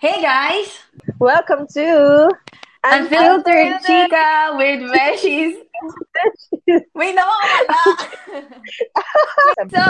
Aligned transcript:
Hey 0.00 0.22
guys! 0.22 0.80
Welcome 1.18 1.68
to 1.76 2.32
Unfiltered 2.82 3.84
Chica 3.84 4.56
with 4.56 4.80
Meshies. 4.88 5.60
Wait, 6.96 7.12
nawawala! 7.12 7.76
so, 9.68 9.84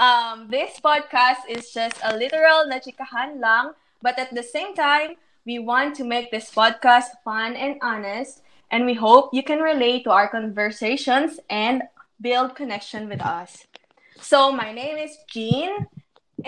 um, 0.00 0.48
this 0.48 0.80
podcast 0.80 1.44
is 1.44 1.68
just 1.76 2.00
a 2.00 2.16
literal 2.16 2.64
na 2.72 2.80
chikahan 2.80 3.36
lang, 3.36 3.76
but 4.00 4.16
at 4.16 4.32
the 4.32 4.40
same 4.40 4.72
time, 4.72 5.20
we 5.44 5.60
want 5.60 5.92
to 6.00 6.08
make 6.08 6.32
this 6.32 6.48
podcast 6.48 7.12
fun 7.20 7.52
and 7.52 7.76
honest, 7.84 8.40
and 8.72 8.88
we 8.88 8.96
hope 8.96 9.28
you 9.36 9.44
can 9.44 9.60
relate 9.60 10.08
to 10.08 10.10
our 10.10 10.32
conversations 10.32 11.36
and 11.52 11.84
build 12.16 12.56
connection 12.56 13.12
with 13.12 13.20
us. 13.20 13.68
So, 14.16 14.48
my 14.56 14.72
name 14.72 14.96
is 14.96 15.20
Jean, 15.28 15.84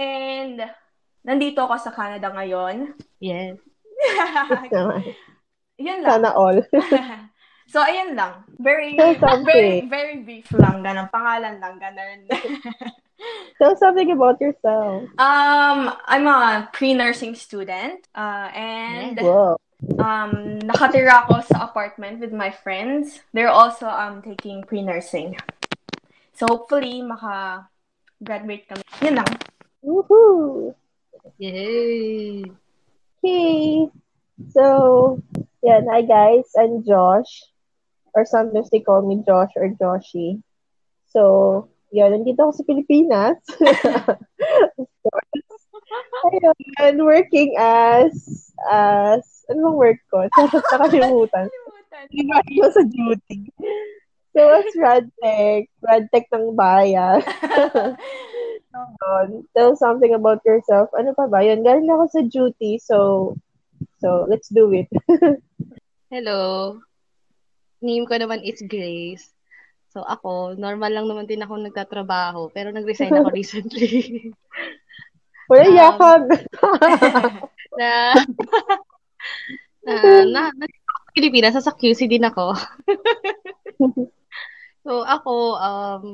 and 0.01 0.65
nandito 1.25 1.65
ako 1.65 1.75
sa 1.81 1.91
Canada 1.91 2.29
ngayon. 2.31 2.93
Yes. 3.19 3.57
Yun 5.81 5.99
lang. 6.05 6.11
Sana 6.21 6.31
all. 6.37 6.61
so, 7.73 7.83
ayun 7.83 8.15
lang. 8.15 8.45
Very, 8.61 8.95
very, 8.95 9.83
very 9.89 10.17
brief 10.23 10.47
lang. 10.55 10.85
Ganun. 10.85 11.11
Pangalan 11.11 11.59
lang. 11.59 11.81
Ganun. 11.81 12.19
Tell 13.59 13.75
something 13.81 14.13
about 14.13 14.39
yourself. 14.39 15.09
um, 15.19 15.81
I'm 16.07 16.27
a 16.29 16.69
pre-nursing 16.73 17.35
student. 17.35 18.07
Uh, 18.15 18.53
and 18.53 19.19
Whoa. 19.19 19.57
um, 19.99 20.61
nakatira 20.61 21.25
ako 21.25 21.41
sa 21.43 21.65
apartment 21.65 22.21
with 22.21 22.37
my 22.37 22.53
friends. 22.53 23.25
They're 23.33 23.51
also 23.51 23.89
um, 23.89 24.21
taking 24.23 24.63
pre-nursing. 24.63 25.41
So, 26.35 26.47
hopefully, 26.47 27.03
maka-graduate 27.03 28.69
kami. 28.69 28.83
Yun 29.03 29.15
lang. 29.23 29.31
Woohoo! 29.83 30.75
Yay! 31.25 32.45
Hey! 33.25 33.89
So, 34.53 35.17
yan. 35.65 35.89
Hi 35.89 36.05
guys, 36.05 36.53
I'm 36.53 36.85
Josh. 36.85 37.49
Or 38.13 38.29
sometimes 38.29 38.69
they 38.69 38.85
call 38.85 39.01
me 39.09 39.25
Josh 39.25 39.57
or 39.57 39.73
Joshi. 39.73 40.45
So, 41.09 41.73
yan. 41.97 42.13
Nandito 42.13 42.45
ako 42.45 42.53
sa 42.61 42.69
Pilipinas. 42.69 43.41
Ayun, 46.29 47.01
working 47.01 47.57
as, 47.57 48.13
as, 48.69 49.25
ano 49.49 49.73
bang 49.73 49.81
work 49.81 50.01
ko? 50.13 50.29
Nakalimutan. 50.77 51.49
Yun 52.53 52.69
sa 52.69 52.85
duty. 52.85 53.49
So, 54.37 54.45
as 54.45 54.69
Radtech, 54.77 55.73
Radtech 55.81 56.29
ng 56.37 56.53
bayan. 56.53 57.25
Yun. 58.75 59.47
Tell 59.55 59.79
something 59.79 60.15
about 60.15 60.43
yourself. 60.43 60.91
Ano 60.99 61.15
pa 61.15 61.31
ba? 61.31 61.47
Yun, 61.47 61.63
galing 61.63 61.87
ako 61.87 62.05
sa 62.11 62.21
duty. 62.27 62.83
So, 62.83 63.33
so 64.03 64.27
let's 64.27 64.51
do 64.51 64.75
it. 64.75 64.91
Hello. 66.15 66.75
Name 67.79 68.07
ko 68.11 68.19
naman 68.19 68.43
is 68.43 68.59
Grace. 68.67 69.31
So 69.95 70.03
ako, 70.03 70.59
normal 70.59 70.91
lang 70.91 71.07
naman 71.07 71.31
din 71.31 71.39
ako 71.47 71.55
nagtatrabaho, 71.63 72.51
pero 72.51 72.75
nag-resign 72.75 73.15
ako 73.15 73.31
recently. 73.39 74.35
Wala 75.51 75.71
Um, 75.71 75.77
yakag. 75.77 76.25
na, 77.79 77.91
na, 79.85 79.95
na, 80.25 80.43
na, 80.51 80.67
Pilipinas, 81.15 81.55
sa 81.55 81.71
QC 81.71 82.11
din 82.11 82.27
ako. 82.27 82.57
so 84.83 85.05
ako, 85.07 85.35
um, 85.61 86.05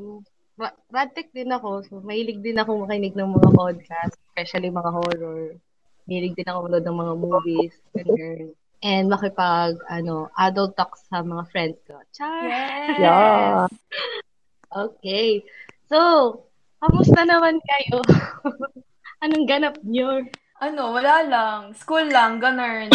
radtech 0.89 1.33
din 1.33 1.49
ako. 1.49 1.83
So 1.85 1.93
mahilig 2.01 2.41
din 2.41 2.57
ako 2.57 2.85
makinig 2.85 3.17
ng 3.17 3.31
mga 3.31 3.51
podcast, 3.53 4.15
especially 4.31 4.69
mga 4.69 4.91
horror. 4.93 5.57
Mahilig 6.05 6.35
din 6.35 6.49
ako 6.49 6.59
manood 6.67 6.85
ng 6.85 6.99
mga 6.99 7.15
movies. 7.17 7.75
ganun. 7.95 8.53
And 8.81 9.13
makipag, 9.13 9.77
ano, 9.87 10.33
adult 10.35 10.73
talk 10.73 10.97
sa 10.97 11.21
mga 11.21 11.45
friends 11.53 11.79
ko. 11.85 12.01
Char! 12.13 12.45
Yes! 12.49 12.97
Yeah. 12.97 13.67
Okay. 14.71 15.43
So, 15.91 15.99
kamusta 16.79 17.27
naman 17.27 17.59
kayo? 17.59 17.99
Anong 19.27 19.43
ganap 19.43 19.83
nyo? 19.83 20.23
Ano, 20.63 20.95
wala 20.95 21.27
lang. 21.27 21.61
School 21.75 22.07
lang, 22.07 22.39
ganun. 22.39 22.87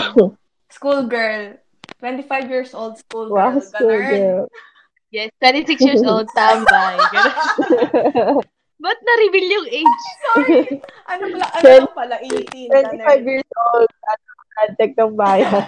School 0.72 1.04
girl. 1.04 1.60
25 2.00 2.48
years 2.48 2.72
old 2.72 2.96
school 2.96 3.28
girl, 3.28 3.56
Wow, 3.56 3.60
school 3.60 3.92
ganun. 3.92 4.08
girl. 4.08 4.44
Yes, 5.16 5.32
26 5.40 5.80
years 5.80 6.04
old, 6.04 6.28
tambay. 6.36 7.00
Ba't 8.84 9.00
na-reveal 9.00 9.48
yung 9.48 9.68
age? 9.72 10.04
Sorry. 10.20 10.84
Ano 11.08 11.24
pala, 11.32 11.48
ano 11.56 11.64
lang 11.64 11.96
pala, 11.96 12.16
18. 12.20 13.00
25 13.00 13.24
years 13.24 13.48
old. 13.56 13.88
Ano, 14.12 14.28
Radtech 14.56 14.96
ng 15.00 15.16
bayan. 15.16 15.52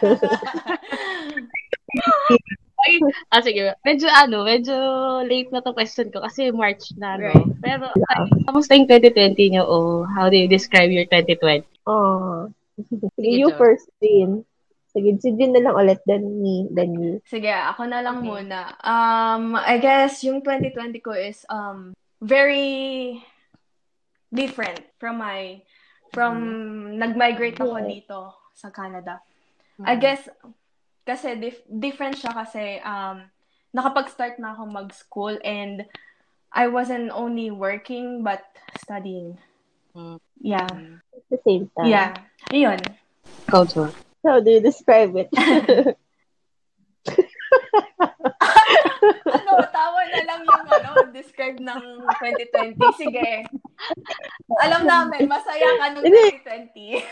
Ay, 2.78 3.00
ah, 3.32 3.40
sige. 3.40 3.72
Medyo 3.88 4.08
ano, 4.12 4.44
medyo 4.44 4.76
late 5.24 5.52
na 5.52 5.64
to 5.64 5.72
question 5.72 6.12
ko 6.12 6.20
kasi 6.24 6.52
March 6.52 6.92
na, 7.00 7.16
no? 7.16 7.32
Right. 7.32 7.48
Pero, 7.64 7.88
ay, 7.92 8.28
kamusta 8.48 8.76
yung 8.76 8.88
2020 8.92 9.56
nyo 9.56 9.64
o 9.64 9.78
how 10.08 10.28
do 10.28 10.36
you 10.36 10.48
describe 10.52 10.92
your 10.92 11.08
2020? 11.08 11.64
oh. 11.88 12.52
You 13.16 13.50
first, 13.56 13.90
Jean. 14.04 14.44
Sige, 14.98 15.14
si 15.22 15.30
na 15.30 15.62
lang 15.62 15.78
ulit, 15.78 16.02
then 16.10 16.42
me, 16.42 16.66
then 16.74 16.98
you. 16.98 17.22
Sige, 17.30 17.54
ako 17.54 17.86
na 17.86 18.02
lang 18.02 18.26
Okay. 18.26 18.34
muna. 18.34 18.74
Um, 18.82 19.54
I 19.54 19.78
guess 19.78 20.26
yung 20.26 20.42
2020 20.42 21.06
ko 21.06 21.14
is 21.14 21.46
um 21.54 21.94
very 22.18 23.22
different 24.34 24.82
from 24.98 25.22
my 25.22 25.62
from 26.18 26.34
nag-migrate 26.98 27.62
ako 27.62 27.78
Yeah. 27.78 27.86
dito 27.94 28.20
sa 28.58 28.74
Canada. 28.74 29.22
I 29.86 30.02
guess 30.02 30.26
kasi 31.06 31.38
dif- 31.38 31.70
different 31.70 32.18
siya 32.18 32.34
kasi 32.34 32.82
um 32.82 33.22
nakapag-start 33.70 34.42
na 34.42 34.58
ako 34.58 34.66
mag-school 34.66 35.38
and 35.46 35.86
I 36.50 36.66
wasn't 36.66 37.14
only 37.14 37.54
working 37.54 38.26
but 38.26 38.42
studying. 38.82 39.38
Mm. 39.94 40.18
Yeah. 40.42 40.66
At 41.14 41.26
the 41.30 41.38
same 41.46 41.70
time. 41.78 41.86
Yeah. 41.86 42.18
Ayun. 42.50 42.82
Culture. 43.46 43.94
How 44.26 44.40
do 44.40 44.50
you 44.52 44.62
describe 44.62 45.14
it? 45.16 45.30
ano, 49.28 49.52
tawa 49.72 50.02
na 50.10 50.20
lang 50.26 50.42
yung 50.44 50.68
ano, 50.68 50.92
describe 51.14 51.58
ng 51.62 51.82
2020. 52.04 52.78
Sige. 53.00 53.46
Alam 54.64 54.84
namin, 54.88 55.30
masaya 55.30 55.70
ka 55.80 55.86
nung 55.94 56.04
Hindi. 56.04 56.42
2020. 56.44 57.04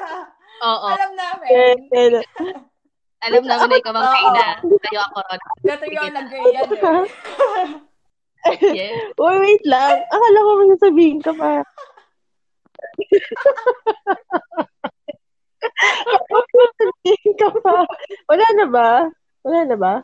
Oo. 0.68 0.88
Alam 0.88 1.12
namin. 1.14 1.50
Then, 1.90 2.12
Alam 3.24 3.42
namin 3.48 3.68
na 3.72 3.80
ikaw 3.80 3.94
ang 3.96 4.10
kaina. 4.12 4.46
Tayo 4.60 5.00
ako 5.08 5.18
ron. 5.24 5.40
Gato 5.64 5.84
yung 5.88 6.12
nag-rayan 6.12 6.68
eh. 6.68 7.08
Yes. 8.60 9.16
Uy, 9.16 9.36
wait 9.40 9.64
lang. 9.64 10.04
Akala 10.12 10.44
ko 10.44 10.50
may 10.60 10.68
sasabihin 10.76 11.16
ka 11.24 11.32
pa. 11.32 11.64
sasabihin 16.52 17.32
ka 17.40 17.48
pa. 17.64 17.88
Wala 18.28 18.44
na 18.60 18.63
ba? 18.74 19.14
Wala 19.46 19.58
na 19.70 19.76
ba? 19.78 19.94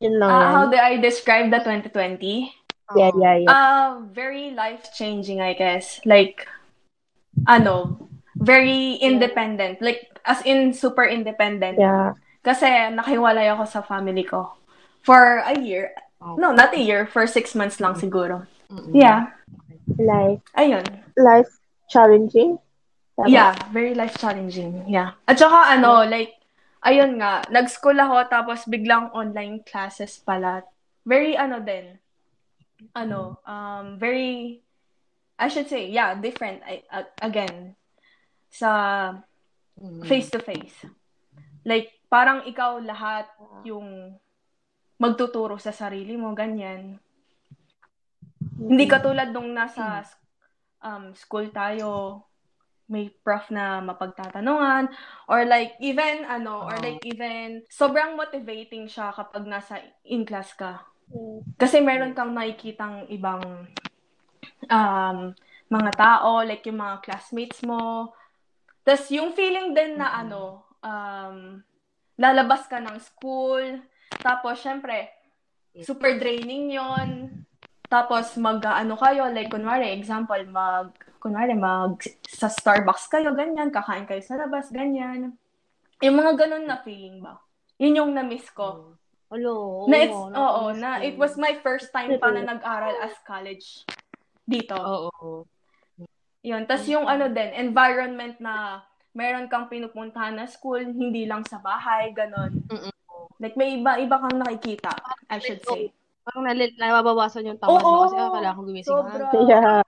Yun 0.00 0.16
lang. 0.16 0.32
Yan. 0.32 0.52
how 0.56 0.64
do 0.72 0.76
I 0.80 0.96
describe 0.96 1.52
the 1.52 1.60
2020? 1.60 2.48
yeah, 2.96 3.12
yeah, 3.20 3.36
yeah. 3.44 3.50
Uh, 3.50 3.90
very 4.12 4.50
life-changing, 4.52 5.40
I 5.40 5.52
guess. 5.52 6.00
Like, 6.04 6.48
ano, 7.46 8.08
very 8.36 8.96
independent. 9.00 9.80
Like, 9.80 10.08
as 10.24 10.40
in, 10.44 10.72
super 10.72 11.04
independent. 11.04 11.78
yeah. 11.78 12.16
Kasi 12.42 12.66
nakiwalay 12.66 13.46
ako 13.54 13.64
sa 13.70 13.80
family 13.86 14.26
ko. 14.26 14.50
For 15.06 15.46
a 15.46 15.54
year. 15.58 15.94
No, 16.18 16.50
not 16.50 16.74
a 16.74 16.82
year. 16.82 17.06
For 17.06 17.26
six 17.26 17.54
months 17.54 17.78
lang 17.78 17.94
siguro. 17.94 18.46
Mm-mm. 18.66 18.94
Yeah. 18.94 19.30
Life, 19.98 20.42
Ayun. 20.58 20.82
life 21.14 21.50
challenging. 21.86 22.58
Tama? 23.14 23.28
Yeah, 23.28 23.54
very 23.70 23.94
life 23.94 24.18
challenging. 24.18 24.88
Yeah. 24.88 25.14
At 25.28 25.38
saka 25.38 25.78
ano, 25.78 26.02
like 26.02 26.41
ayun 26.82 27.18
nga, 27.18 27.46
nag-school 27.48 27.96
ako 27.96 28.16
tapos 28.28 28.66
biglang 28.66 29.10
online 29.14 29.62
classes 29.62 30.18
pala. 30.18 30.66
Very 31.06 31.38
ano 31.38 31.62
din. 31.62 31.98
Ano, 32.94 33.38
um 33.46 33.96
very 33.98 34.58
I 35.38 35.46
should 35.50 35.66
say, 35.66 35.90
yeah, 35.90 36.14
different 36.14 36.62
I, 36.62 36.82
a- 36.90 37.14
again 37.22 37.74
sa 38.50 38.70
Mm. 39.72 40.04
face 40.04 40.28
to 40.28 40.36
face. 40.38 40.84
Like 41.64 41.96
parang 42.12 42.44
ikaw 42.44 42.76
lahat 42.76 43.24
yung 43.64 44.14
magtuturo 45.00 45.56
sa 45.56 45.72
sarili 45.72 46.14
mo, 46.14 46.36
ganyan. 46.36 47.00
Hindi 48.60 48.84
katulad 48.86 49.32
nung 49.32 49.50
nasa 49.56 50.04
um, 50.84 51.16
school 51.16 51.48
tayo, 51.50 52.20
may 52.92 53.08
prof 53.24 53.48
na 53.48 53.80
mapagtatanungan 53.80 54.92
or 55.32 55.48
like 55.48 55.80
even 55.80 56.28
ano 56.28 56.68
or 56.68 56.76
Oo. 56.76 56.84
like 56.84 57.00
even 57.08 57.64
sobrang 57.72 58.12
motivating 58.20 58.84
siya 58.84 59.16
kapag 59.16 59.48
nasa 59.48 59.80
in 60.04 60.28
class 60.28 60.52
ka. 60.52 60.84
Kasi 61.56 61.80
meron 61.80 62.12
kang 62.12 62.36
nakikitang 62.36 63.08
ibang 63.08 63.68
um, 64.68 65.18
mga 65.72 65.92
tao, 65.96 66.44
like 66.44 66.64
yung 66.68 66.80
mga 66.80 67.00
classmates 67.04 67.64
mo, 67.64 68.12
Tapos 68.82 69.06
yung 69.14 69.30
feeling 69.32 69.72
din 69.72 69.94
na 69.94 70.10
ano, 70.10 70.66
um, 70.82 71.62
lalabas 72.18 72.66
ka 72.66 72.82
ng 72.82 72.98
school, 72.98 73.78
tapos 74.18 74.58
syempre, 74.58 75.06
super 75.86 76.18
draining 76.18 76.74
yon 76.74 77.10
Tapos 77.86 78.34
mag 78.42 78.58
ano 78.66 78.98
kayo, 78.98 79.30
like 79.30 79.52
kunwari, 79.52 79.94
example, 79.94 80.42
mag, 80.50 80.90
kunwari, 81.22 81.54
mag 81.54 82.02
sa 82.26 82.50
Starbucks 82.50 83.06
kayo, 83.06 83.30
ganyan, 83.38 83.70
kakain 83.70 84.10
kayo 84.10 84.18
sa 84.26 84.34
labas, 84.34 84.74
ganyan. 84.74 85.38
Yung 86.02 86.18
mga 86.18 86.34
ganun 86.34 86.66
na 86.66 86.82
feeling 86.82 87.22
ba? 87.22 87.38
Yun 87.78 88.02
yung 88.02 88.10
na-miss 88.10 88.50
ko. 88.50 88.98
Hello. 89.30 89.86
Na 89.86 89.96
it's, 90.02 90.18
oo, 90.18 90.62
na 90.74 90.98
it 91.00 91.14
was 91.14 91.38
my 91.38 91.54
first 91.62 91.94
time 91.94 92.18
pa 92.18 92.34
na 92.34 92.42
nag-aral 92.42 92.98
as 93.06 93.14
college 93.22 93.86
dito. 94.42 94.74
Oo. 94.74 95.46
Yun. 96.42 96.66
Tapos 96.66 96.90
yung 96.90 97.06
ano 97.06 97.30
din, 97.30 97.54
environment 97.54 98.36
na 98.42 98.82
meron 99.14 99.46
kang 99.46 99.70
pinupuntahan 99.70 100.34
na 100.34 100.50
school, 100.50 100.82
hindi 100.82 101.24
lang 101.24 101.46
sa 101.46 101.62
bahay, 101.62 102.10
ganon. 102.10 102.66
Mm-mm. 102.66 102.92
Like, 103.38 103.54
may 103.54 103.78
iba-iba 103.78 104.16
kang 104.18 104.42
nakikita, 104.42 104.90
I 105.30 105.38
should 105.38 105.62
say. 105.62 105.94
Parang 106.22 106.46
nalil, 106.46 106.70
nababawasan 106.78 107.46
yung 107.46 107.58
tamad 107.58 107.82
Oo, 107.82 107.88
mo 107.88 108.02
kasi 108.06 108.16
ah, 108.18 108.30
kailangan 108.30 108.56
kong 108.58 108.68
gumising 108.70 108.90
sobra. 108.90 109.24
ha. 109.26 109.40
Yeah. 109.50 109.82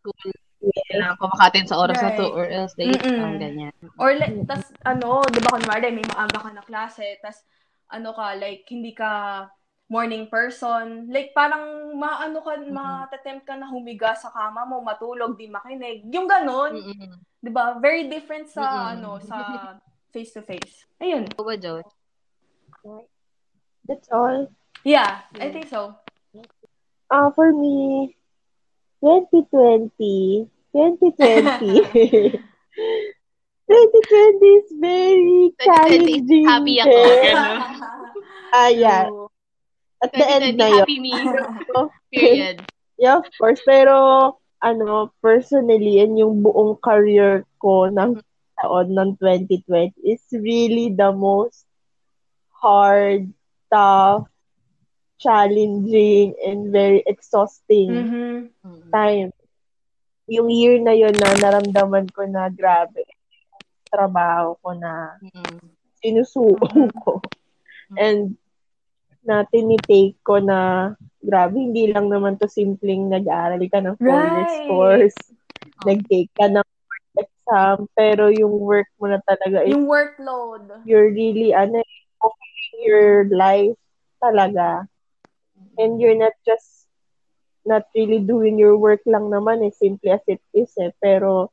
School. 0.00 0.32
Kailangan 0.60 1.16
pamakatin 1.16 1.64
sa 1.64 1.80
oras 1.80 1.96
na 2.04 2.12
to 2.12 2.28
Right. 2.28 2.36
or 2.36 2.46
else 2.52 2.76
late. 2.76 3.00
Mm-mm. 3.00 3.16
Ang 3.16 3.40
ganyan. 3.40 3.72
Or 3.96 4.12
like, 4.12 4.36
tas 4.44 4.68
ano, 4.84 5.24
di 5.32 5.40
ba 5.40 5.56
kunwari, 5.56 5.88
may 5.88 6.04
maaga 6.04 6.36
ka 6.36 6.50
na 6.52 6.60
klase, 6.60 7.16
tas 7.24 7.40
ano 7.88 8.12
ka, 8.12 8.36
like, 8.36 8.68
hindi 8.68 8.92
ka 8.92 9.44
morning 9.90 10.28
person. 10.30 11.08
Like, 11.10 11.32
parang 11.34 11.96
maano 11.96 12.44
ka, 12.44 12.60
Mm-mm. 12.60 12.76
matatempt 12.76 13.48
ka 13.48 13.56
na 13.58 13.66
humiga 13.72 14.14
sa 14.14 14.30
kama 14.30 14.62
mo, 14.68 14.84
matulog, 14.84 15.34
di 15.34 15.48
makinig. 15.50 16.06
Yung 16.12 16.28
ganon, 16.30 16.76
Mm-mm. 16.76 17.18
di 17.42 17.50
ba? 17.50 17.74
Very 17.80 18.06
different 18.06 18.46
sa, 18.52 18.62
Mm-mm. 18.62 18.92
ano, 19.00 19.10
sa 19.24 19.36
face-to-face. 20.14 20.86
Ayun. 21.02 21.24
Ikaw 21.34 21.42
ba, 21.42 21.56
Joe? 21.56 21.82
That's 23.88 24.06
all. 24.12 24.46
Yeah, 24.84 25.24
I 25.34 25.50
Yeah. 25.50 25.52
think 25.56 25.68
so. 25.68 25.98
Ah, 27.10 27.34
for 27.34 27.50
me, 27.50 28.14
2020, 29.00 30.48
2020, 30.72 32.40
2020 33.68 34.46
is 34.46 34.68
very 34.76 35.52
2020 35.56 35.56
is 35.56 35.64
challenging. 35.64 36.44
happy 36.46 36.76
ako. 36.80 37.00
Ah, 38.50 38.66
yeah. 38.66 39.06
At 40.02 40.10
the 40.10 40.26
end 40.26 40.58
2020, 40.58 40.58
na 40.58 40.66
yun. 40.66 40.78
happy 40.82 40.98
me. 40.98 41.14
Period. 42.10 42.66
Yeah, 42.98 43.22
of 43.22 43.30
course. 43.38 43.62
Pero, 43.62 43.94
ano, 44.58 45.14
personally, 45.22 46.02
yan 46.02 46.18
yung 46.18 46.42
buong 46.42 46.82
career 46.82 47.46
ko 47.62 47.86
ng 47.86 48.18
taon 48.58 48.92
ng 48.92 49.16
2020 49.22 49.94
is 50.02 50.20
really 50.34 50.90
the 50.92 51.14
most 51.14 51.64
hard, 52.58 53.30
tough, 53.72 54.28
challenging, 55.20 56.32
and 56.42 56.72
very 56.72 57.04
exhausting 57.06 58.08
mhm. 58.08 58.50
Mm-mm. 58.64 58.90
time. 58.90 59.30
Yung 60.30 60.48
year 60.50 60.80
na 60.80 60.96
yun 60.96 61.14
na 61.14 61.30
naramdaman 61.36 62.08
ko 62.14 62.24
na 62.26 62.48
grabe 62.48 63.04
trabaho 63.90 64.54
ko 64.62 64.70
na 64.74 65.18
Mm-mm. 65.20 65.58
sinusuko 66.00 66.66
ko. 67.02 67.20
And 67.98 68.38
na 69.26 69.44
tinitake 69.44 70.16
ko 70.24 70.40
na 70.40 70.92
grabe, 71.20 71.60
hindi 71.60 71.90
lang 71.92 72.08
naman 72.08 72.40
to 72.40 72.48
simpleng 72.48 73.10
nag-aaral 73.12 73.60
ka 73.68 73.78
ng 73.84 73.96
four 74.00 74.24
years 74.24 74.48
Right. 74.48 74.66
course. 74.66 75.18
Nag-take 75.84 76.32
ka 76.38 76.48
ng 76.48 76.66
exam, 77.18 77.84
pero 77.92 78.30
yung 78.32 78.54
work 78.62 78.88
mo 78.96 79.10
na 79.10 79.20
talaga 79.26 79.66
is 79.66 79.74
Yung 79.76 79.86
workload. 79.90 80.64
you're 80.88 81.12
really, 81.12 81.52
ano, 81.52 81.82
fulfilling 82.22 82.78
your 82.86 83.10
life 83.34 83.76
talaga. 84.22 84.89
And 85.78 86.00
you're 86.00 86.18
not 86.18 86.32
just 86.46 86.86
not 87.64 87.84
really 87.94 88.20
doing 88.20 88.58
your 88.58 88.76
work 88.76 89.00
lang 89.06 89.28
naman 89.30 89.64
eh, 89.66 89.72
simply 89.74 90.10
as 90.10 90.24
it 90.26 90.40
is 90.52 90.72
eh. 90.80 90.90
Pero 91.00 91.52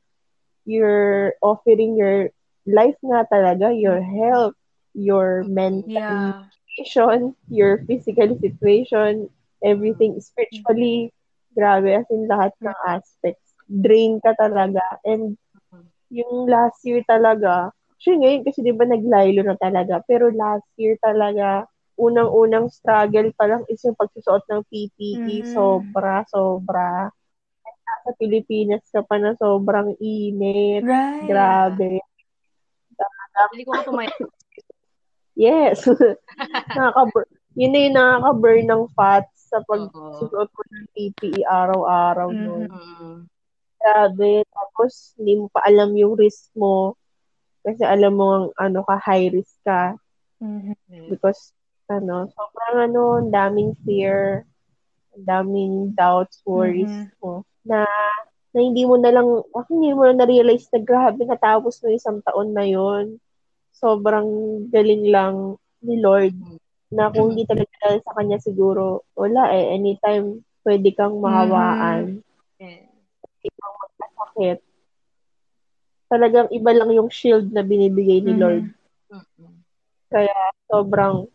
you're 0.65 1.33
offering 1.41 1.95
your 1.97 2.29
life 2.67 2.97
nga 3.03 3.23
talaga, 3.31 3.71
your 3.71 4.01
health, 4.03 4.55
your 4.93 5.43
mental 5.47 6.33
Yeah. 6.33 6.43
situation, 6.75 7.35
your 7.49 7.83
physical 7.87 8.35
situation, 8.39 9.29
everything 9.63 10.19
spiritually, 10.19 11.13
grabe, 11.55 11.91
as 11.95 12.07
in 12.11 12.27
lahat 12.27 12.51
ng 12.61 12.77
aspects. 12.87 13.55
Drain 13.67 14.19
ka 14.23 14.35
talaga. 14.39 14.81
And 15.05 15.37
yung 16.11 16.47
last 16.47 16.83
year 16.87 17.03
talaga, 17.07 17.71
actually 17.95 18.19
ngayon 18.23 18.43
kasi 18.47 18.59
di 18.63 18.73
ba 18.75 18.85
naglaylo 18.87 19.43
na 19.43 19.57
talaga, 19.59 20.01
pero 20.07 20.31
last 20.31 20.67
year 20.79 20.95
talaga, 21.03 21.67
unang-unang 21.97 22.69
struggle 22.69 23.33
pa 23.33 23.45
lang 23.49 23.65
is 23.67 23.81
yung 23.83 23.97
pagsusuot 23.97 24.45
ng 24.47 24.61
PPE. 24.69 25.43
Mhm. 25.43 25.49
Sobra, 25.51 26.23
sobra. 26.29 27.09
Sa 28.07 28.11
Pilipinas 28.15 28.85
ka 28.87 29.03
pa 29.03 29.19
na 29.19 29.35
sobrang 29.35 29.97
init. 29.99 30.85
Right. 30.85 31.25
Grabe. 31.27 31.99
Hindi 33.51 33.63
ko 33.65 33.71
pumayag. 33.85 34.13
Yes. 35.37 35.85
nakaka 36.77 37.29
yun 37.57 37.73
na 37.73 37.79
yung 37.85 37.95
nakaka-burn 37.97 38.65
ng 38.69 38.83
fats 38.93 39.49
sa 39.49 39.61
pagsusuot 39.65 40.49
mo 40.49 40.61
ng 40.65 40.87
PPE 40.93 41.41
araw-araw. 41.45 42.29
No? 42.33 42.65
Mm-mm. 42.65 43.25
Grabe. 43.81 44.45
Tapos, 44.49 45.13
hindi 45.17 45.41
mo 45.41 45.45
pa 45.49 45.65
alam 45.65 45.93
yung 45.97 46.13
risk 46.17 46.53
mo. 46.53 46.97
Kasi 47.65 47.81
alam 47.81 48.13
mo 48.13 48.27
ang 48.29 48.47
ano 48.57 48.85
ka, 48.85 48.97
high 49.01 49.29
risk 49.33 49.57
ka. 49.65 49.97
Mhm. 50.41 50.77
Because, 51.09 51.53
ano, 51.87 52.27
sobrang 52.29 52.77
ano, 52.83 53.03
daming 53.27 53.73
fear, 53.81 54.43
daming 55.15 55.91
doubts, 55.91 56.43
worries 56.43 56.91
Mhm. 56.91 57.09
mo. 57.17 57.33
Na, 57.63 57.83
na 58.51 58.59
hindi 58.59 58.83
mo 58.83 58.95
na 58.95 59.09
lang, 59.09 59.27
ako 59.51 59.67
hindi 59.69 59.91
mo 59.91 60.05
na 60.05 60.23
na-realize 60.23 60.67
na 60.69 60.79
grabe 60.79 61.23
natapos 61.23 61.79
mo 61.79 61.89
isang 61.89 62.19
taon 62.21 62.51
na 62.51 62.63
yon 62.63 63.17
Sobrang 63.71 64.27
galing 64.67 65.09
lang 65.09 65.35
ni 65.79 66.01
Lord 66.01 66.33
na 66.89 67.11
kung 67.11 67.31
hindi 67.31 67.45
talaga 67.45 67.69
dahil 67.77 67.99
sa 68.01 68.15
kanya 68.15 68.39
siguro, 68.39 69.05
wala 69.13 69.51
eh, 69.53 69.75
anytime 69.75 70.41
pwede 70.63 70.91
kang 70.91 71.19
mahawaan, 71.19 72.23
Yeah. 72.57 72.89
pwede 73.21 73.47
kang 73.53 73.75
magkasakit. 73.77 74.59
Talagang 76.07 76.47
iba 76.49 76.71
lang 76.71 76.89
yung 76.89 77.11
shield 77.11 77.51
na 77.51 77.61
binibigay 77.61 78.17
ni 78.17 78.33
Mhm. 78.33 78.39
Lord. 78.39 78.63
Mm-mm. 79.11 79.53
Sobrang, 80.65 81.27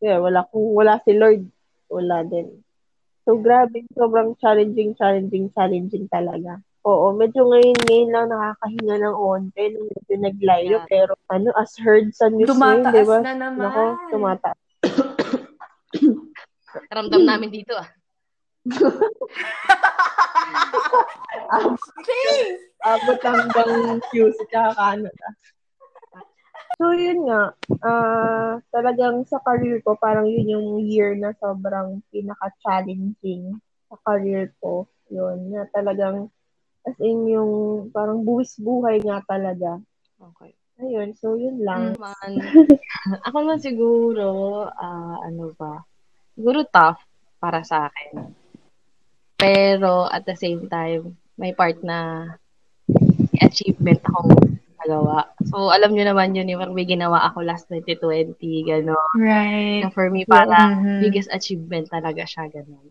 yeah, 0.00 0.18
wala, 0.18 0.44
kung 0.48 0.72
wala 0.72 0.98
si 1.04 1.12
Lord, 1.12 1.44
wala 1.88 2.24
din. 2.24 2.60
So, 3.24 3.36
grabe, 3.36 3.84
sobrang 3.92 4.34
challenging, 4.40 4.96
challenging, 4.96 5.52
challenging 5.52 6.08
talaga. 6.08 6.56
Oo, 6.80 7.12
medyo 7.12 7.44
ngayon, 7.44 7.76
ngayon 7.84 8.08
lang 8.08 8.26
nakakahinga 8.32 8.96
ng 8.98 9.12
onte, 9.14 9.62
nung 9.68 9.86
medyo 9.86 10.14
naglayo, 10.16 10.76
Yeah. 10.80 10.88
pero 10.88 11.12
ano, 11.28 11.52
as 11.52 11.76
heard 11.76 12.08
sa 12.16 12.32
news 12.32 12.48
ngayon, 12.48 12.88
Tumataas 12.88 12.96
di 12.96 13.02
ba? 13.04 13.18
na 13.20 13.32
naman. 13.36 13.60
Nako, 13.60 13.82
tumataas. 14.08 14.58
Ramdam 16.88 17.22
namin 17.22 17.50
dito 17.52 17.76
ah. 17.76 17.88
Please! 22.00 22.60
abot 22.80 23.20
hanggang 23.20 24.00
QC 24.08 24.36
tsaka 24.48 24.72
Canada. 24.72 25.26
So, 26.80 26.96
yun 26.96 27.28
nga. 27.28 27.52
ah 27.84 28.56
talagang 28.72 29.28
sa 29.28 29.36
career 29.44 29.84
ko, 29.84 30.00
parang 30.00 30.24
yun 30.24 30.56
yung 30.56 30.68
year 30.88 31.12
na 31.12 31.36
sobrang 31.36 32.00
pinaka-challenging 32.08 33.60
sa 33.92 33.96
career 34.08 34.48
ko. 34.64 34.88
Yun, 35.12 35.52
na 35.52 35.68
talagang 35.76 36.32
as 36.88 36.96
in 37.04 37.28
yung 37.28 37.52
parang 37.92 38.24
buwis 38.24 38.56
buhay 38.56 38.96
nga 39.04 39.20
talaga. 39.28 39.76
Okay. 40.16 40.56
Ayun, 40.80 41.12
so 41.20 41.36
yun 41.36 41.60
lang. 41.60 42.00
Man, 42.00 42.32
ako 43.28 43.36
naman 43.44 43.60
siguro, 43.60 44.26
ah, 44.72 45.20
ano 45.20 45.52
ba, 45.60 45.84
siguro 46.32 46.64
tough 46.64 47.04
para 47.36 47.60
sa 47.60 47.92
akin. 47.92 48.32
Pero 49.36 50.08
at 50.08 50.24
the 50.24 50.32
same 50.32 50.64
time, 50.72 51.20
may 51.36 51.52
part 51.52 51.76
na 51.84 52.32
achievement 53.44 54.00
akong 54.00 54.49
nagawa. 54.80 55.28
So, 55.48 55.68
alam 55.68 55.92
nyo 55.92 56.04
naman 56.06 56.32
yun, 56.32 56.48
yung 56.48 56.72
may 56.72 56.84
ginawa 56.84 57.28
ako 57.28 57.44
last 57.44 57.68
2020, 57.68 58.36
gano'n. 58.64 59.12
Right. 59.16 59.84
Na 59.84 59.90
for 59.92 60.08
me, 60.08 60.24
parang 60.24 60.80
Mhm. 60.80 61.00
biggest 61.00 61.28
achievement 61.30 61.88
talaga 61.90 62.24
siya, 62.24 62.48
gano'n. 62.48 62.88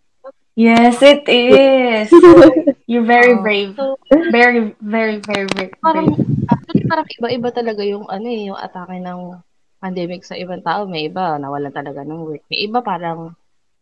Yes, 0.60 1.00
it 1.00 1.24
is. 1.30 2.12
You're 2.90 3.08
very 3.08 3.38
Oo. 3.38 3.42
brave. 3.42 3.74
So, 3.80 3.96
Very, 4.12 4.76
very, 4.84 5.22
very, 5.24 5.48
very 5.48 5.72
parang, 5.80 6.12
brave. 6.12 6.28
actually, 6.52 6.84
parang 6.86 7.08
iba-iba 7.08 7.50
talaga 7.54 7.82
yung, 7.86 8.06
ano 8.10 8.28
eh, 8.28 8.52
yung 8.52 8.60
atake 8.60 9.00
ng 9.00 9.40
pandemic 9.80 10.28
sa 10.28 10.36
ibang 10.36 10.60
tao. 10.60 10.84
May 10.84 11.08
iba, 11.08 11.40
nawalan 11.40 11.72
talaga 11.72 12.04
ng 12.04 12.20
work. 12.28 12.44
May 12.52 12.68
iba 12.68 12.84
parang 12.84 13.34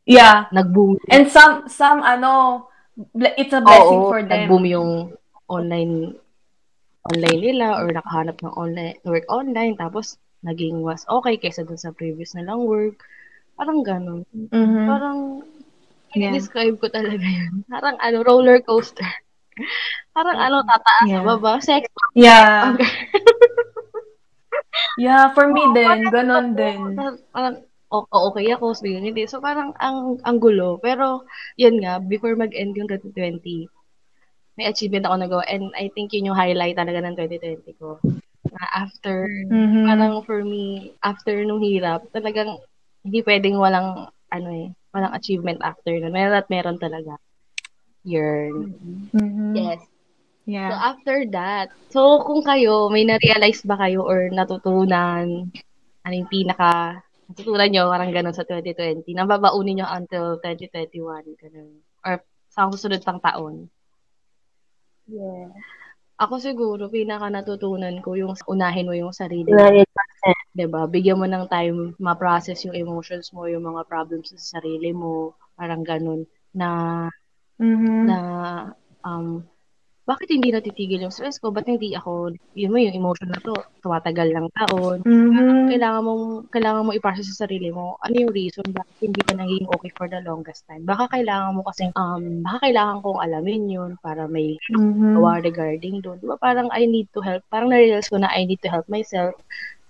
Yeah. 0.08 0.48
nag-boom 0.54 1.02
And 1.12 1.28
some, 1.28 1.68
some, 1.68 2.00
ano, 2.00 2.64
it's 3.18 3.52
a 3.52 3.60
blessing 3.60 4.02
Oo, 4.06 4.12
for 4.12 4.22
them. 4.22 4.30
nag-boom 4.30 4.64
yung 4.70 4.90
online 5.50 6.16
online 7.10 7.40
nila 7.42 7.80
or 7.80 7.90
nakahanap 7.92 8.38
ng 8.42 8.54
online, 8.56 8.96
work 9.04 9.26
online, 9.30 9.74
tapos 9.76 10.18
naging 10.44 10.80
was 10.86 11.04
okay 11.10 11.36
kaysa 11.40 11.66
dun 11.66 11.80
sa 11.80 11.92
previous 11.96 12.36
na 12.36 12.46
lang 12.46 12.62
work. 12.64 13.00
Parang 13.58 13.82
ganun. 13.82 14.24
Mhm. 14.34 14.86
Parang, 14.86 15.20
Yeah. 16.16 16.34
describe 16.34 16.80
ko 16.82 16.88
talaga 16.90 17.22
yun. 17.22 17.62
Parang 17.70 18.00
ano, 18.02 18.24
roller 18.26 18.58
coaster. 18.64 19.06
Parang 20.16 20.38
ano, 20.40 20.64
tataas 20.66 21.08
Yeah. 21.10 21.24
baba. 21.26 21.60
Sex. 21.62 21.86
Yeah. 22.16 22.74
Yeah, 24.98 25.30
for 25.34 25.50
me 25.50 25.62
din, 25.74 26.10
ganon 26.10 26.54
din. 26.58 26.98
Parang, 26.98 27.18
parang 27.34 27.56
o- 27.90 28.10
o- 28.10 28.24
okay 28.34 28.50
ako, 28.54 28.74
biglang 28.82 29.06
hindi. 29.14 29.24
So, 29.30 29.38
parang 29.42 29.74
ang, 29.78 30.18
ang 30.22 30.38
gulo. 30.42 30.78
Pero, 30.82 31.26
yun 31.58 31.82
nga, 31.82 32.02
before 32.02 32.34
mag-end 32.38 32.74
yung 32.78 32.90
2020, 32.90 33.70
may 34.58 34.66
achievement 34.66 35.06
ako 35.06 35.16
nagawa. 35.22 35.44
And 35.46 35.70
I 35.78 35.94
think 35.94 36.12
yun 36.12 36.34
yung 36.34 36.40
highlight 36.40 36.76
talaga 36.76 37.00
ng 37.06 37.14
2020 37.16 37.78
ko. 37.78 38.02
Na 38.52 38.66
after, 38.74 39.30
Mhm. 39.54 39.86
parang 39.86 40.14
for 40.26 40.42
me, 40.42 40.98
after 41.06 41.46
nung 41.46 41.62
hirap, 41.62 42.10
talagang 42.10 42.58
hindi 43.06 43.22
pwedeng 43.22 43.62
walang, 43.62 44.10
ano 44.34 44.50
eh, 44.50 44.68
walang 44.92 45.14
achievement 45.14 45.62
after 45.62 45.94
nun. 45.94 46.12
Meron 46.12 46.36
at 46.42 46.50
meron 46.50 46.82
talaga. 46.82 47.22
Yun. 48.02 48.74
Mhm. 49.14 49.54
Yes. 49.54 49.80
So, 50.48 50.48
Yeah. 50.48 50.80
after 50.80 51.28
that, 51.36 51.76
so 51.92 52.24
kung 52.24 52.40
kayo, 52.42 52.88
may 52.88 53.04
na-realize 53.04 53.62
ba 53.68 53.76
kayo 53.78 54.02
or 54.08 54.32
natutunan, 54.32 55.52
ano 56.08 56.14
yung 56.16 56.32
pinaka, 56.32 57.04
natutunan 57.28 57.68
nyo, 57.68 57.92
parang 57.92 58.16
ganun 58.16 58.32
sa 58.32 58.48
2020, 58.48 59.12
na 59.12 59.28
babaunin 59.28 59.84
nyo 59.84 59.88
until 59.92 60.40
2021, 60.40 61.36
ganun. 61.36 61.84
Or 62.08 62.24
sa 62.48 62.72
susunod 62.72 63.04
pang 63.04 63.20
taon. 63.20 63.68
Yeah. 65.08 65.56
Ako 66.20 66.42
siguro, 66.42 66.90
pinaka 66.92 67.30
natutunan 67.32 68.02
ko 68.04 68.18
yung 68.20 68.34
unahin 68.50 68.90
mo 68.90 68.96
yung 68.98 69.14
sarili. 69.16 69.50
9%. 69.54 69.86
'di 70.58 70.66
ba? 70.68 70.84
Bigyan 70.90 71.22
mo 71.22 71.26
ng 71.30 71.46
time 71.48 71.94
ma-process 72.02 72.66
yung 72.68 72.76
emotions 72.76 73.32
mo, 73.32 73.46
yung 73.48 73.64
mga 73.64 73.86
problems 73.88 74.34
sa 74.36 74.60
sarili 74.60 74.92
mo, 74.92 75.38
parang 75.56 75.86
ganun 75.86 76.26
na 76.52 76.70
Mhm. 77.62 78.06
na 78.10 78.18
um 79.06 79.42
bakit 80.08 80.32
hindi 80.32 80.56
natitigil 80.56 81.04
yung 81.04 81.12
stress 81.12 81.36
ko? 81.36 81.52
Ba't 81.52 81.68
hindi 81.68 81.92
ako, 81.92 82.32
yun 82.56 82.72
mo, 82.72 82.80
yung 82.80 82.96
emotion 82.96 83.28
na 83.28 83.44
to, 83.44 83.52
tumatagal 83.84 84.32
ng 84.32 84.48
taon. 84.56 85.04
Mhm. 85.04 85.68
Kailangan 85.68 86.02
mong, 86.08 86.24
kailangan 86.48 86.86
mo 86.88 86.92
i-process 86.96 87.28
sa 87.36 87.44
sarili 87.44 87.76
mo, 87.76 88.00
ano 88.00 88.16
yung 88.16 88.32
reason 88.32 88.64
bakit 88.72 89.12
hindi 89.12 89.20
ka 89.20 89.36
naging 89.36 89.68
okay 89.68 89.92
for 90.00 90.08
the 90.08 90.24
longest 90.24 90.64
time. 90.64 90.88
Baka 90.88 91.12
kailangan 91.12 91.60
mo 91.60 91.62
kasi, 91.68 91.92
um, 92.00 92.40
baka 92.40 92.72
kailangan 92.72 93.04
kong 93.04 93.20
alamin 93.20 93.64
yun 93.68 93.92
para 94.00 94.32
may 94.32 94.56
Mhm. 94.72 95.20
gawa 95.20 95.44
regarding 95.44 96.00
doon. 96.00 96.24
Di 96.24 96.26
ba? 96.32 96.40
Parang 96.40 96.72
I 96.72 96.88
need 96.88 97.12
to 97.12 97.20
help. 97.20 97.44
Parang 97.52 97.68
na-realize 97.68 98.08
ko 98.08 98.16
na 98.16 98.32
I 98.32 98.48
need 98.48 98.64
to 98.64 98.72
help 98.72 98.88
myself. 98.88 99.36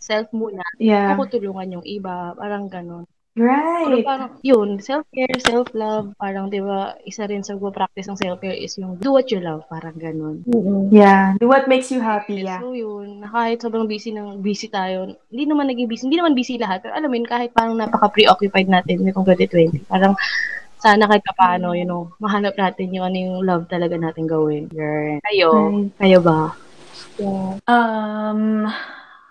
Self 0.01 0.29
muna. 0.33 0.65
Yeah. 0.81 1.13
Ako 1.13 1.29
tulungan 1.29 1.77
yung 1.77 1.85
iba. 1.85 2.33
Parang 2.33 2.69
ganun. 2.73 3.05
Pero 3.37 3.53
Right. 3.93 4.01
parang, 4.01 4.29
yun, 4.41 4.81
self-care, 4.81 5.37
self-love, 5.45 6.09
parang, 6.17 6.49
di 6.49 6.57
ba, 6.57 6.97
isa 7.05 7.29
rin 7.29 7.45
sa 7.45 7.53
practice 7.53 8.09
ng 8.09 8.17
self-care 8.17 8.57
is 8.57 8.73
yung 8.81 8.97
do 8.97 9.13
what 9.13 9.29
you 9.29 9.37
love, 9.37 9.61
parang 9.69 9.93
ganun. 9.93 10.41
Mm-mm. 10.49 10.89
Yeah. 10.89 11.37
Do 11.37 11.45
what 11.45 11.69
makes 11.69 11.93
you 11.93 12.01
happy, 12.01 12.41
yeah. 12.41 12.57
So, 12.57 12.73
yun, 12.73 13.21
na 13.21 13.29
kahit 13.29 13.61
sobrang 13.61 13.85
busy 13.85 14.09
ng 14.09 14.41
busy 14.41 14.73
tayo, 14.73 15.13
hindi 15.29 15.45
naman 15.45 15.69
naging 15.69 15.85
busy, 15.85 16.09
hindi 16.09 16.17
naman 16.17 16.33
busy 16.33 16.57
lahat, 16.57 16.81
pero 16.81 16.97
alam 16.97 17.13
mo 17.13 17.15
yun, 17.15 17.29
kahit 17.29 17.53
parang 17.53 17.77
napaka-preoccupied 17.77 18.73
natin 18.73 19.05
nitong 19.05 19.21
2020, 19.29 19.85
parang, 19.85 20.17
sana 20.81 21.05
kahit 21.05 21.21
paano, 21.37 21.77
you 21.77 21.85
know, 21.85 22.09
mahanap 22.17 22.57
natin 22.57 22.89
yung 22.89 23.05
ano 23.05 23.17
yung 23.17 23.37
love 23.45 23.65
talaga 23.69 23.97
natin 23.97 24.25
gawin. 24.25 24.65
Girl. 24.69 25.21
Kayo, 25.25 25.49
Right. 25.53 25.89
kayo 26.01 26.17
ba? 26.21 26.41
Yeah. 27.17 27.57
Um, 27.65 28.69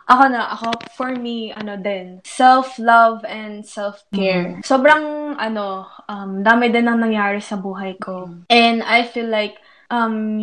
ako 0.06 0.22
na, 0.30 0.54
ako, 0.54 0.70
for 0.94 1.10
me, 1.14 1.50
ano 1.50 1.74
din, 1.74 2.22
self-love 2.22 3.26
and 3.26 3.66
self-care. 3.66 4.62
Sobrang, 4.62 5.34
ano, 5.34 5.90
um, 6.06 6.46
dami 6.46 6.70
din 6.70 6.86
ang 6.86 7.02
nangyari 7.02 7.42
sa 7.42 7.58
buhay 7.58 7.98
ko. 7.98 8.30
And 8.46 8.86
I 8.86 9.02
feel 9.02 9.26
like, 9.26 9.58
um, 9.90 10.38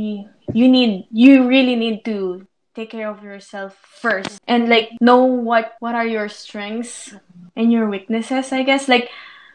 you 0.51 0.67
need, 0.67 1.07
you 1.11 1.47
really 1.47 1.79
need 1.79 2.03
to 2.05 2.43
take 2.75 2.91
care 2.91 3.07
of 3.07 3.23
yourself 3.23 3.77
first. 3.79 4.35
And 4.47 4.67
like, 4.67 4.91
know 4.99 5.23
what, 5.23 5.79
what 5.79 5.95
are 5.95 6.07
your 6.07 6.27
strengths 6.27 7.15
and 7.55 7.71
your 7.71 7.87
weaknesses, 7.87 8.51
I 8.51 8.67
guess. 8.67 8.91
Like, 8.91 9.07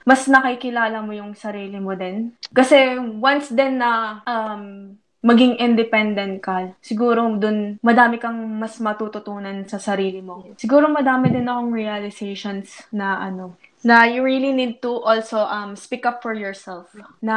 mas 0.09 0.25
nakikilala 0.25 1.05
mo 1.05 1.13
yung 1.13 1.37
sarili 1.37 1.77
mo 1.77 1.93
din. 1.93 2.33
Kasi 2.49 2.97
once 2.97 3.53
din 3.53 3.77
na 3.77 4.25
um, 4.25 4.97
maging 5.19 5.59
independent 5.59 6.39
ka, 6.39 6.75
siguro 6.79 7.27
dun 7.37 7.83
madami 7.83 8.23
kang 8.23 8.39
mas 8.59 8.79
matututunan 8.79 9.67
sa 9.67 9.83
sarili 9.83 10.23
mo. 10.23 10.47
Siguro 10.55 10.87
madami 10.87 11.35
din 11.35 11.51
akong 11.51 11.75
realizations 11.75 12.87
na 12.95 13.19
ano, 13.19 13.59
na 13.83 14.07
you 14.07 14.23
really 14.23 14.55
need 14.55 14.83
to 14.83 15.03
also 15.03 15.43
um 15.43 15.75
speak 15.75 16.07
up 16.07 16.23
for 16.23 16.35
yourself. 16.35 16.91
Na 17.19 17.37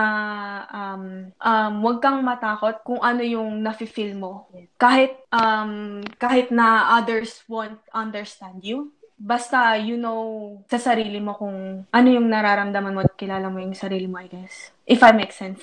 um 0.69 1.33
um 1.41 1.73
wag 1.81 2.01
kang 2.01 2.21
matakot 2.21 2.81
kung 2.85 3.01
ano 3.01 3.25
yung 3.25 3.65
nafi-feel 3.65 4.13
mo. 4.13 4.45
Kahit 4.77 5.17
um 5.33 6.01
kahit 6.21 6.53
na 6.53 6.97
others 7.01 7.41
won't 7.49 7.81
understand 7.93 8.61
you, 8.61 8.93
basta 9.21 9.77
you 9.77 9.97
know 9.97 10.57
sa 10.69 10.77
sarili 10.77 11.21
mo 11.21 11.37
kung 11.37 11.85
ano 11.89 12.07
yung 12.09 12.29
nararamdaman 12.29 12.93
mo 12.93 13.01
at 13.05 13.13
kilala 13.17 13.49
mo 13.49 13.61
yung 13.61 13.77
sarili 13.77 14.05
mo, 14.05 14.21
I 14.21 14.29
guess. 14.29 14.69
If 14.85 15.01
I 15.01 15.13
make 15.13 15.33
sense. 15.33 15.61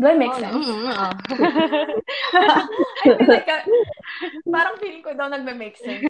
Do 0.00 0.08
I 0.08 0.16
make 0.16 0.32
sense? 0.40 0.56
Mm, 0.56 0.88
oo. 0.88 1.12
I 3.04 3.06
feel 3.20 3.28
like, 3.28 3.44
uh, 3.44 3.60
parang 4.48 4.80
feeling 4.80 5.04
ko 5.04 5.12
daw 5.12 5.28
nagme-make 5.28 5.76
sense. 5.76 6.08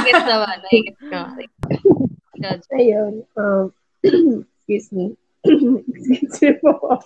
Gets 0.00 0.24
naman, 0.24 0.64
naiget 0.64 0.96
ko. 1.12 1.28
God. 2.40 2.64
Ayun. 2.72 3.28
Um, 3.36 3.76
excuse 4.64 4.88
me. 4.96 5.12
excuse 5.92 6.40
me 6.40 6.56
po. 6.64 6.72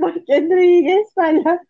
Mark 0.00 0.24
Enriquez 0.32 1.12
pala. 1.12 1.60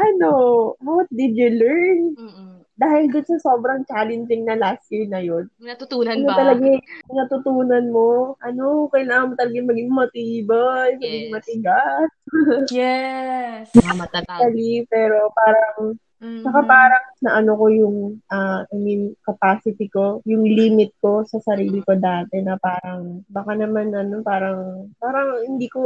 ano, 0.00 0.32
what 0.80 1.12
did 1.12 1.36
you 1.36 1.60
learn? 1.60 2.16
Mm-mm. 2.16 2.64
Dahil 2.80 3.12
dun 3.12 3.24
sa 3.28 3.36
sobrang 3.44 3.84
challenging 3.84 4.48
na 4.48 4.56
last 4.56 4.88
year 4.88 5.04
na 5.04 5.20
yun, 5.20 5.52
Natutunan 5.60 6.16
ano 6.16 6.32
ba? 6.32 6.36
talaga 6.40 6.64
yung 6.64 6.80
natutunan 7.12 7.84
mo? 7.92 8.40
Ano, 8.40 8.88
kailangan 8.88 9.28
mo 9.28 9.34
talaga 9.36 9.60
maging 9.60 9.90
matibay, 9.92 10.88
maging 10.96 11.28
Yes. 11.28 11.32
matigas. 11.36 12.10
yes. 12.72 13.68
Matatag. 13.76 14.56
Pero 14.88 15.28
parang 15.36 15.92
Mhm. 16.20 16.44
Saka 16.44 16.60
parang 16.68 17.04
na 17.24 17.30
ano 17.40 17.52
ko 17.56 17.72
yung, 17.72 17.96
ah, 18.28 18.60
I 18.68 18.76
mean, 18.76 19.16
capacity 19.24 19.88
ko, 19.88 20.20
yung 20.28 20.44
limit 20.44 20.92
ko 21.00 21.24
sa 21.24 21.40
sarili 21.40 21.80
ko 21.80 21.96
dati 21.96 22.44
na 22.44 22.60
parang, 22.60 23.24
baka 23.28 23.56
naman 23.56 23.88
ano, 23.96 24.20
parang, 24.20 24.88
parang 25.00 25.40
hindi 25.48 25.64
ko 25.72 25.80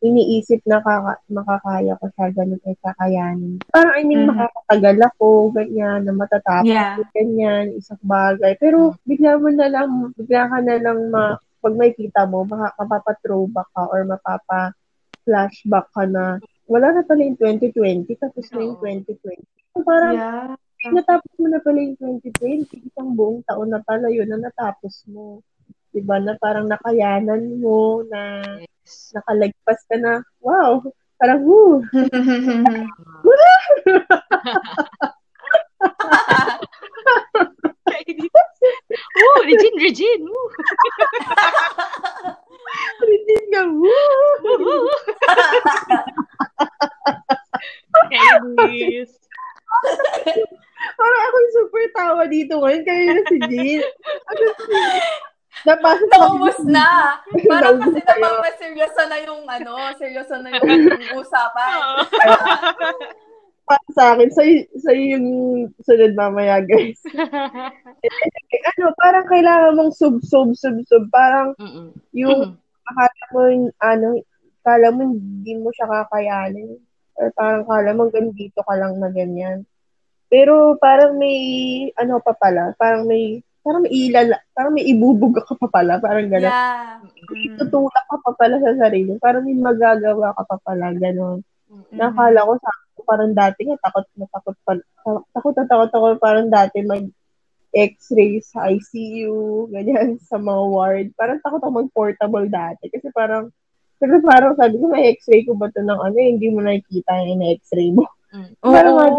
iniisip 0.00 0.64
na 0.64 0.80
kaka, 0.80 1.20
makakaya 1.28 1.92
ko 2.00 2.08
siya, 2.08 2.26
ganun 2.32 2.60
ay 2.64 2.76
kakayanin. 2.80 3.56
Parang, 3.68 3.94
I 4.00 4.02
mean, 4.08 4.24
Mhm. 4.24 4.32
makakatagal 4.32 4.96
ako, 5.12 5.28
ganyan, 5.52 6.08
na 6.08 6.12
matatapos 6.16 6.64
Yeah. 6.72 6.96
ganyan, 7.12 7.76
isang 7.76 8.00
bagay. 8.00 8.56
Pero, 8.56 8.96
bigla 9.04 9.36
mo 9.36 9.52
na 9.52 9.68
lang, 9.68 9.88
bigla 10.16 10.48
ka 10.48 10.58
na 10.64 10.76
lang 10.80 10.98
ma, 11.12 11.36
pag 11.60 11.74
may 11.76 11.92
kita 11.92 12.24
mo, 12.24 12.48
maka, 12.48 12.72
mapapa-throwback 12.80 13.68
ka 13.76 13.92
or 13.92 14.08
mapapa-flashback 14.08 15.86
ka 15.92 16.04
na, 16.08 16.40
wala 16.66 16.92
na 16.92 17.02
pala 17.06 17.22
yung 17.22 17.38
2020, 17.38 18.16
tapos 18.18 18.50
na 18.52 18.60
yung 18.62 18.78
Oo. 18.78 18.82
2020. 18.82 19.42
So, 19.74 19.82
parang, 19.86 20.14
Yeah. 20.18 20.54
natapos 20.92 21.32
mo 21.40 21.46
na 21.50 21.60
pala 21.62 21.78
yung 21.82 21.96
2020, 21.98 22.86
isang 22.86 23.14
buong 23.16 23.42
taon 23.46 23.70
na 23.72 23.80
pala 23.82 24.10
yun 24.10 24.28
na 24.28 24.38
natapos 24.38 25.02
mo. 25.10 25.42
Diba, 25.90 26.20
na 26.20 26.36
parang 26.36 26.68
nakayanan 26.68 27.58
mo, 27.62 28.02
na 28.06 28.42
Yes. 28.62 29.14
nakalagpas 29.14 29.80
ka 29.88 29.96
na, 29.96 30.22
wow, 30.42 30.82
parang, 31.16 31.42
Woo! 31.46 31.82
Regine, 39.46 39.78
Regine! 39.78 40.24
Woo! 40.26 40.48
Regine 43.06 43.46
ka, 43.54 43.62
woo. 43.70 44.30
Woo! 44.42 44.90
Kainis. 48.10 49.14
Parang 50.96 51.22
ako 51.30 51.36
yung 51.36 51.54
super 51.54 51.84
tawa 51.94 52.22
dito 52.86 52.94
ngayon, 52.94 53.02
kayo 53.02 53.10
na 53.10 53.22
si 53.26 53.36
Jean. 53.50 53.82
Ano 54.30 54.44
si 54.54 54.74
Napasok 55.66 56.10
Naubos 56.14 56.58
na. 56.68 56.86
Parang 57.48 57.82
kasi 57.82 57.98
tayo. 58.04 58.22
napapaseryoso 58.22 59.02
na 59.08 59.18
yung 59.24 59.42
ano, 59.48 59.72
seryoso 59.98 60.34
na 60.38 60.48
yung 60.54 61.18
usapan. 61.18 62.06
pa 63.66 63.76
sa 63.90 64.14
akin. 64.14 64.30
Sa'yo, 64.30 64.62
sa'yo 64.78 65.04
yung 65.18 65.28
sunod 65.82 66.14
mamaya, 66.14 66.62
guys. 66.62 67.02
ano, 68.78 68.84
parang 68.94 69.26
kailangan 69.26 69.74
mong 69.74 69.90
sub, 69.90 70.22
sub, 70.22 70.54
sub, 70.54 70.78
sub. 70.86 71.10
Parang 71.10 71.50
Mm-mm. 71.58 71.90
yung 72.14 72.54
akala 72.86 73.22
mo, 73.34 73.40
yung, 73.50 73.66
ano, 73.82 74.22
kala 74.62 74.94
mo 74.94 75.02
hindi 75.10 75.52
mo 75.58 75.74
siya 75.74 75.90
kakayanin. 75.90 76.78
Or 77.18 77.32
parang 77.34 77.66
kala 77.66 77.90
mo 77.90 78.06
dito 78.38 78.62
ka 78.62 78.74
lang 78.78 79.02
na 79.02 79.10
ganyan. 79.10 79.66
Pero 80.26 80.74
parang 80.82 81.14
may, 81.16 81.38
ano 81.94 82.18
pa 82.18 82.34
pala, 82.34 82.74
parang 82.74 83.06
may, 83.06 83.40
parang 83.62 83.82
may 83.86 83.92
ilala, 83.94 84.36
parang 84.54 84.74
may 84.74 84.86
ibubuga 84.86 85.42
ka 85.42 85.54
pa 85.54 85.68
pala, 85.70 85.98
parang 86.02 86.26
gano'n. 86.26 86.50
Yeah. 86.50 87.02
Mm. 87.30 87.58
Tutulak 87.62 88.06
ka 88.10 88.16
pa 88.22 88.30
pala 88.34 88.58
sa 88.58 88.74
sarili. 88.74 89.14
Parang 89.22 89.46
may 89.46 89.54
magagawa 89.54 90.34
ka 90.34 90.42
pa 90.50 90.56
pala, 90.62 90.90
gano'n. 90.94 91.38
Mm-hmm. 91.66 91.98
Nakala 91.98 92.46
ko 92.46 92.54
sa 92.58 92.70
parang 93.06 93.32
dati 93.32 93.62
nga, 93.70 93.78
takot 93.78 94.06
na 94.18 94.26
takot 94.34 94.56
pa, 94.66 94.72
takot 95.30 95.54
na 95.54 95.64
takot 95.70 95.90
ako 95.94 96.06
parang 96.18 96.50
dati 96.50 96.82
mag 96.82 97.06
x-ray 97.76 98.40
sa 98.40 98.72
ICU, 98.72 99.68
ganyan, 99.68 100.16
sa 100.28 100.40
mga 100.40 100.62
ward. 100.66 101.06
Parang 101.14 101.38
takot 101.44 101.60
ako 101.62 101.86
mag-portable 101.86 102.48
dati. 102.48 102.88
Kasi 102.88 103.12
parang, 103.12 103.52
pero 104.00 104.18
parang 104.24 104.56
sabi 104.56 104.80
ko, 104.80 104.88
may 104.88 105.12
x-ray 105.14 105.44
ko 105.44 105.54
ba 105.54 105.68
ito 105.68 105.84
ng 105.84 106.00
ano, 106.00 106.16
hindi 106.16 106.48
mo 106.48 106.64
nakikita 106.64 107.12
yung 107.28 107.44
x-ray 107.60 107.92
mo. 107.92 108.04
Mm. 108.32 108.52
Parang 108.74 108.94
mga 108.98 109.12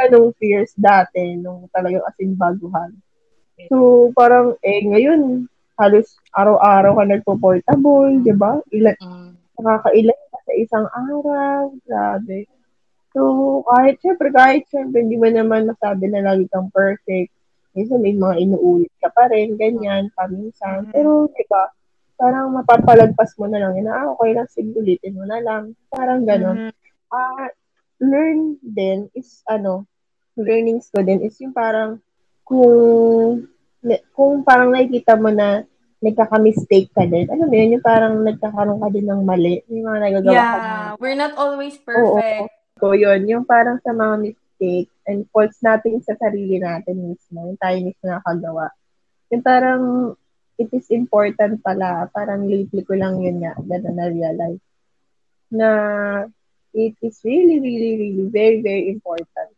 anong 0.00 0.32
fears 0.40 0.72
dati, 0.74 1.36
nung 1.36 1.68
talagang 1.70 2.04
as 2.04 2.16
in 2.18 2.32
baguhan. 2.34 2.96
So, 3.68 4.08
parang, 4.16 4.56
eh, 4.64 4.80
ngayon, 4.88 5.44
halos 5.76 6.16
araw-araw 6.32 6.96
ka 6.96 7.04
nagpo-portable, 7.04 8.24
di 8.24 8.32
ba? 8.32 8.56
Ilan, 8.72 8.96
Mm. 9.00 9.32
nakakailan 9.60 10.20
ka 10.32 10.38
sa 10.44 10.52
isang 10.56 10.86
araw. 10.88 11.72
Grabe. 11.84 12.48
So, 13.12 13.20
kahit, 13.68 14.00
syempre, 14.00 14.32
kahit, 14.32 14.64
syempre, 14.70 15.04
hindi 15.04 15.20
mo 15.20 15.28
naman 15.28 15.68
masabi 15.68 16.08
na 16.08 16.24
lagi 16.24 16.48
kang 16.48 16.72
perfect. 16.72 17.32
Minsan, 17.76 18.00
may 18.00 18.16
mga 18.16 18.38
inuulit 18.38 18.92
ka 19.02 19.12
pa 19.12 19.28
rin, 19.28 19.58
ganyan, 19.60 20.08
paminsan. 20.16 20.88
Mhm. 20.88 20.92
Pero, 20.94 21.28
di 21.28 21.44
ba, 21.50 21.68
parang 22.16 22.52
mapapalagpas 22.52 23.34
mo 23.40 23.48
na 23.48 23.60
lang, 23.60 23.76
yun, 23.76 23.88
ah, 23.90 24.12
okay 24.14 24.30
lang, 24.36 24.48
sige, 24.52 24.72
ulitin 24.76 25.16
mo 25.16 25.24
na 25.26 25.40
lang. 25.40 25.74
Parang 25.90 26.22
ganon. 26.24 26.70
Mhm. 26.70 26.72
Ah, 27.10 27.50
learn 27.98 28.56
din 28.62 29.10
is, 29.12 29.42
ano, 29.50 29.89
learnings 30.38 30.90
ko 30.90 31.02
din 31.02 31.22
is 31.24 31.34
yung 31.42 31.54
parang, 31.54 31.98
kung, 32.44 33.46
kung 34.14 34.42
parang 34.42 34.74
nakikita 34.74 35.16
mo 35.18 35.30
na 35.30 35.64
nagkaka-mistake 36.00 36.88
ka 36.96 37.04
din, 37.04 37.28
alam 37.28 37.46
mo 37.46 37.54
yun, 37.54 37.76
yung 37.76 37.84
parang 37.84 38.24
nagkakaroon 38.24 38.80
ka 38.80 38.88
din 38.88 39.06
ng 39.06 39.22
mali, 39.22 39.60
yung 39.68 39.84
mga 39.84 40.00
nagagawa 40.00 40.40
ka 40.40 40.56
Yeah. 40.56 40.88
We're 40.96 41.18
not 41.18 41.34
always 41.36 41.76
perfect. 41.76 42.50
ko 42.80 42.96
yun, 42.96 43.28
yung 43.28 43.44
parang 43.44 43.76
sa 43.84 43.92
mga 43.92 44.32
mistake 44.32 44.88
and 45.04 45.28
faults 45.28 45.60
natin 45.60 46.00
sa 46.00 46.16
sarili 46.16 46.56
natin 46.56 47.12
mismo, 47.12 47.44
yung 47.52 47.60
tayo 47.60 47.76
mismo 47.84 48.04
nakagawa. 48.08 48.72
Yung 49.28 49.44
parang, 49.44 49.82
it 50.56 50.72
is 50.72 50.88
important 50.88 51.60
pala, 51.60 52.08
parang 52.08 52.48
lately 52.48 52.80
ko 52.80 52.96
lang 52.96 53.20
yun 53.20 53.44
nga, 53.44 53.52
gano'n 53.60 53.96
na-realize, 54.00 54.64
na 55.52 55.68
it 56.72 56.96
is 57.04 57.20
really, 57.20 57.60
really, 57.60 57.92
really 58.00 58.26
very, 58.32 58.64
very 58.64 58.88
important 58.88 59.52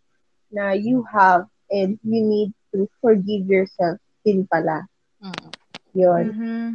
na 0.52 0.76
you 0.76 1.00
have 1.08 1.48
and 1.72 1.96
you 2.04 2.20
need 2.20 2.50
to 2.76 2.84
forgive 3.00 3.48
yourself 3.48 3.96
din 4.22 4.44
pala. 4.46 4.84
Mm. 5.18 5.48
Yun. 5.96 6.24
Mhm. 6.32 6.68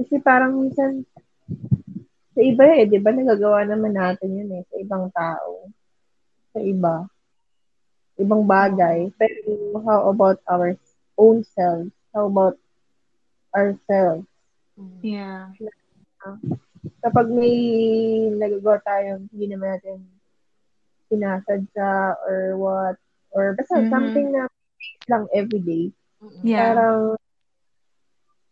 Kasi 0.00 0.16
parang 0.24 0.56
minsan, 0.58 1.04
sa 2.34 2.40
iba 2.40 2.64
eh, 2.72 2.88
di 2.88 2.98
ba, 2.98 3.12
nagagawa 3.12 3.68
naman 3.68 3.94
natin 3.94 4.32
yun 4.32 4.50
eh, 4.58 4.64
sa 4.66 4.76
ibang 4.80 5.06
tao. 5.14 5.70
Sa 6.56 6.60
iba. 6.62 7.06
Ibang 8.18 8.44
bagay. 8.44 9.12
Pero 9.14 9.78
how 9.84 10.08
about 10.10 10.40
our 10.48 10.74
own 11.20 11.44
selves? 11.54 11.92
How 12.10 12.26
about 12.26 12.56
ourselves? 13.54 14.26
Mm. 14.74 14.98
Yeah. 15.04 15.44
Kapag 17.04 17.28
may 17.28 17.54
nagagawa 18.32 18.80
tayo, 18.80 19.20
hindi 19.28 19.46
naman 19.52 19.76
natin 19.76 20.00
sinasadya 21.10 22.16
or 22.24 22.56
what, 22.56 22.96
or 23.34 23.52
basta 23.58 23.82
Mhm. 23.82 23.90
something 23.90 24.26
na 24.32 24.46
lang 25.10 25.26
everyday. 25.34 25.90
Mm. 26.22 26.40
Yeah. 26.42 26.58
Parang, 26.62 27.00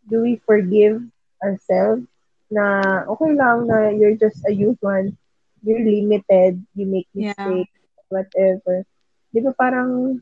do 0.09 0.21
we 0.21 0.41
forgive 0.43 1.01
ourselves 1.39 2.03
na 2.49 2.65
okay 3.07 3.31
lang 3.33 3.69
na 3.69 3.93
you're 3.93 4.17
just 4.17 4.41
a 4.45 4.53
human, 4.53 5.15
you're 5.61 5.81
limited, 5.85 6.59
you 6.75 6.85
make 6.85 7.07
Yeah. 7.13 7.33
mistakes, 7.37 7.77
whatever. 8.09 8.83
Di 9.29 9.39
ba 9.45 9.53
parang, 9.53 10.17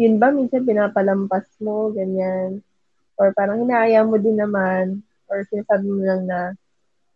yun 0.00 0.16
ba, 0.16 0.32
minsan 0.32 0.64
pinapalampas 0.64 1.44
mo, 1.60 1.92
ganyan. 1.92 2.64
Or 3.20 3.36
parang 3.36 3.60
hinaaya 3.60 4.00
mo 4.02 4.16
din 4.16 4.40
naman, 4.40 5.04
or 5.28 5.44
sinasabi 5.52 5.84
mo 5.84 6.00
lang 6.00 6.24
na, 6.24 6.56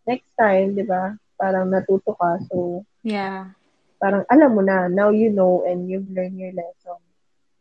next 0.05 0.29
time, 0.37 0.77
di 0.77 0.85
ba, 0.85 1.17
parang 1.41 1.73
natuto 1.73 2.13
ka, 2.13 2.37
so, 2.53 2.85
Yeah. 3.01 3.57
Parang 3.97 4.25
alam 4.29 4.51
mo 4.53 4.61
na, 4.61 4.87
now 4.87 5.09
you 5.09 5.29
know, 5.29 5.63
and 5.65 5.87
you've 5.87 6.09
learned 6.11 6.37
your 6.37 6.53
lesson. 6.53 6.99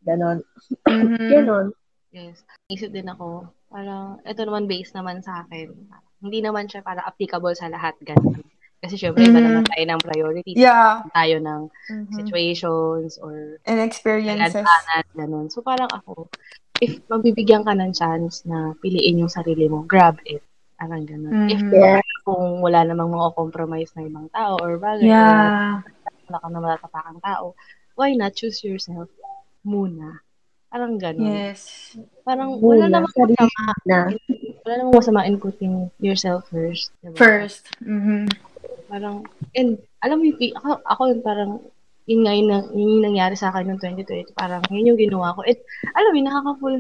Ganon. 0.04 0.44
Mhm. 0.86 1.16
Ganon. 1.32 1.68
Yes. 2.14 2.44
Isip 2.68 2.94
din 2.94 3.10
ako, 3.10 3.50
parang, 3.68 4.22
ito 4.22 4.42
naman 4.44 4.70
based 4.70 4.94
naman 4.94 5.24
sa 5.24 5.42
akin. 5.44 5.74
Hindi 6.22 6.40
naman 6.40 6.70
siya 6.70 6.86
para 6.86 7.02
applicable 7.02 7.58
sa 7.58 7.68
lahat, 7.68 7.98
ganun. 8.02 8.44
Kasi 8.84 9.00
syempre, 9.00 9.24
iba 9.24 9.40
Mhm. 9.40 9.48
naman 9.48 9.64
tayo 9.66 9.84
ng 9.88 10.02
priorities. 10.04 10.60
Yeah. 10.60 11.08
Tayo 11.16 11.40
ng 11.40 11.62
Mhm. 11.90 12.14
situations 12.14 13.16
or 13.18 13.58
And 13.64 13.80
experiences. 13.80 14.54
kailansanan, 14.60 15.04
ganun. 15.16 15.48
So 15.48 15.64
parang 15.64 15.88
ako, 15.90 16.28
if 16.84 17.00
mabibigyan 17.08 17.64
ka 17.64 17.72
ng 17.72 17.96
chance 17.96 18.44
na 18.44 18.76
piliin 18.84 19.24
yung 19.24 19.32
sarili 19.32 19.72
mo, 19.72 19.88
grab 19.88 20.20
it. 20.28 20.44
Parang 20.76 21.08
ganun. 21.08 21.48
If 21.48 21.64
Mhm. 21.64 21.72
Yeah. 21.72 22.04
kung 22.28 22.60
wala 22.60 22.84
namang 22.84 23.10
mga 23.10 23.36
compromise 23.36 23.92
na 23.96 24.04
ibang 24.04 24.28
tao 24.30 24.60
or 24.60 24.76
bagay, 24.76 25.08
Yeah. 25.08 25.80
Wala 26.28 26.40
kang 26.40 26.54
na 26.54 26.62
matatapakang 26.64 27.20
tao, 27.20 27.46
why 27.96 28.14
not 28.14 28.34
choose 28.34 28.64
yourself 28.64 29.10
muna? 29.64 30.20
Parang 30.74 30.98
ganun. 30.98 31.30
Yes. 31.30 31.94
Parang 32.26 32.58
wala 32.58 32.90
Muna, 32.90 32.98
namang 32.98 33.14
sarili 33.14 33.38
masama, 33.38 33.74
na. 33.86 34.00
wala 34.66 34.74
namang 34.82 34.96
masama 34.98 35.22
in 35.30 35.38
putting 35.38 35.74
yourself 36.02 36.50
first. 36.50 36.90
diba? 37.06 37.14
First. 37.14 37.70
Mhm. 37.86 38.26
Parang, 38.90 39.22
and 39.54 39.78
alam 40.02 40.18
mo 40.18 40.24
yung, 40.26 40.38
ako, 40.58 40.82
ako 40.82 41.02
yung 41.14 41.22
parang, 41.22 41.52
yun 42.10 42.22
nga 42.26 42.34
yun, 42.34 42.50
yun 42.74 42.90
yung 43.00 43.06
nangyari 43.14 43.38
sa 43.38 43.54
akin 43.54 43.70
noong 43.70 43.82
2020. 43.86 44.34
Parang, 44.34 44.66
yun 44.74 44.90
yung 44.94 45.00
ginawa 45.00 45.38
ko. 45.38 45.46
At, 45.46 45.62
alam 45.94 46.10
mo, 46.10 46.20
nakaka-full 46.26 46.78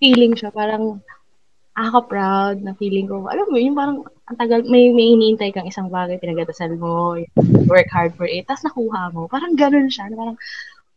feeling 0.00 0.32
siya. 0.32 0.48
Parang, 0.48 1.04
nakaka-proud 1.78 2.66
na 2.66 2.74
feeling 2.74 3.06
ko. 3.06 3.30
Alam 3.30 3.46
mo, 3.46 3.56
yung 3.56 3.78
parang, 3.78 4.02
ang 4.26 4.34
tagal, 4.36 4.66
may, 4.66 4.90
may 4.90 5.14
iniintay 5.14 5.54
kang 5.54 5.70
isang 5.70 5.86
bagay, 5.86 6.18
pinagdasal 6.18 6.74
mo, 6.74 7.14
work 7.70 7.86
hard 7.94 8.10
for 8.18 8.26
it, 8.26 8.42
tapos 8.50 8.66
nakuha 8.66 9.14
mo. 9.14 9.30
Parang 9.30 9.54
ganun 9.54 9.86
siya. 9.86 10.10
na 10.10 10.18
Parang, 10.18 10.38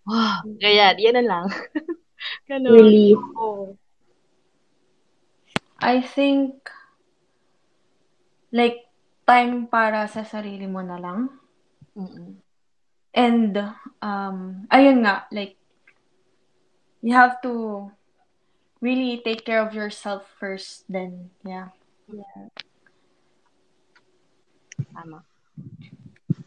wow, 0.09 0.41
ganyan, 0.57 0.97
yan 0.97 1.15
na 1.21 1.25
lang. 1.29 1.45
ganun. 2.49 2.73
Relief. 2.73 3.21
Oo. 3.37 3.77
I 5.77 6.01
think, 6.01 6.65
like, 8.49 8.89
time 9.29 9.69
para 9.69 10.09
sa 10.09 10.25
sarili 10.25 10.65
mo 10.65 10.81
na 10.81 10.97
lang. 10.97 11.29
Mm-mm. 11.93 12.41
And, 13.13 13.53
um, 14.01 14.65
ayun 14.73 15.05
nga, 15.05 15.29
like, 15.29 15.61
you 17.05 17.13
have 17.13 17.37
to 17.45 17.85
really 18.81 19.21
take 19.23 19.45
care 19.45 19.61
of 19.61 19.73
yourself 19.73 20.25
first 20.39 20.83
then. 20.89 21.29
Yeah. 21.45 21.69
yeah 22.11 22.49
Tama. 24.91 25.23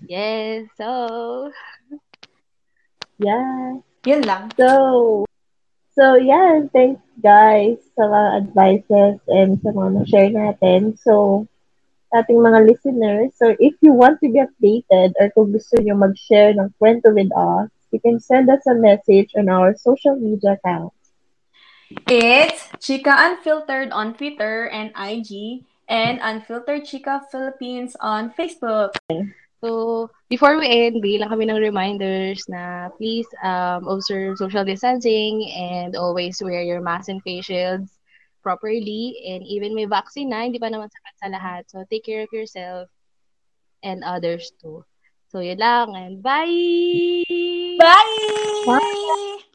Yes, 0.04 0.68
so, 0.76 1.50
Yeah. 3.18 3.78
Yun 4.04 4.20
lang. 4.26 4.50
So, 4.58 5.24
so 5.94 6.18
yeah, 6.18 6.60
thanks 6.74 7.00
guys 7.22 7.78
sa 7.94 8.10
mga 8.10 8.30
advices 8.42 9.16
and 9.30 9.56
sa 9.62 9.70
mga 9.70 9.90
na-share 10.02 10.32
natin. 10.34 10.98
So, 10.98 11.46
sa 12.10 12.20
ating 12.20 12.42
mga 12.42 12.68
listeners, 12.68 13.32
so 13.38 13.54
if 13.62 13.74
you 13.80 13.94
want 13.94 14.20
to 14.20 14.28
be 14.28 14.42
updated 14.42 15.14
or 15.22 15.30
kung 15.32 15.54
gusto 15.54 15.78
nyo 15.80 15.94
mag-share 15.96 16.52
ng 16.52 16.74
kwento 16.76 17.14
with 17.14 17.30
us, 17.32 17.70
you 17.94 18.02
can 18.02 18.18
send 18.18 18.50
us 18.50 18.66
a 18.66 18.74
message 18.74 19.30
on 19.38 19.48
our 19.48 19.72
social 19.78 20.18
media 20.18 20.58
accounts. 20.58 21.03
It's 21.90 22.68
Chica 22.80 23.12
Unfiltered 23.12 23.92
on 23.92 24.14
Twitter 24.14 24.68
and 24.68 24.90
IG, 24.96 25.64
and 25.88 26.18
Unfiltered 26.22 26.84
Chica 26.84 27.22
Philippines 27.30 27.96
on 28.00 28.32
Facebook. 28.32 28.96
So, 29.64 30.10
before 30.28 30.58
we 30.60 30.68
end, 30.68 31.00
bigyan 31.00 31.24
lang 31.24 31.32
kami 31.32 31.48
ng 31.48 31.60
reminders 31.60 32.44
na 32.48 32.92
please 33.00 33.24
um, 33.40 33.88
observe 33.88 34.36
social 34.36 34.64
distancing 34.64 35.48
and 35.56 35.96
always 35.96 36.40
wear 36.44 36.60
your 36.60 36.84
mask 36.84 37.08
and 37.08 37.24
face 37.24 37.48
shields 37.48 37.96
properly. 38.44 39.16
And 39.24 39.40
even 39.44 39.72
may 39.72 39.88
vaccine 39.88 40.28
na, 40.28 40.44
hindi 40.44 40.60
pa 40.60 40.68
naman 40.68 40.92
sapat 40.92 41.14
sa 41.16 41.28
lahat. 41.32 41.68
So, 41.72 41.84
take 41.88 42.04
care 42.04 42.24
of 42.24 42.32
yourself 42.32 42.92
and 43.80 44.04
others 44.04 44.52
too. 44.60 44.84
So, 45.32 45.40
yun 45.40 45.60
lang. 45.60 45.96
And 45.96 46.20
bye! 46.20 47.24
Bye! 47.80 49.53